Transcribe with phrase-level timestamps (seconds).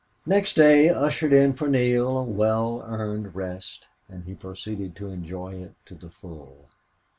[0.25, 5.53] Next day ushered in for Neale a well earned rest, and he proceeded to enjoy
[5.61, 6.69] it to the full.